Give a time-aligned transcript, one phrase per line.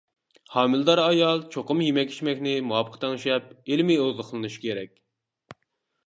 [0.51, 4.97] ھامىلىدار ئايال چوقۇم يېمەك-ئىچمەكنى مۇۋاپىق تەڭشەپ، ئىلمىي ئوزۇقلىنىشى كېرەك.